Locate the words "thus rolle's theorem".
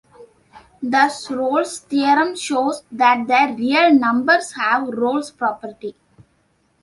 0.81-2.35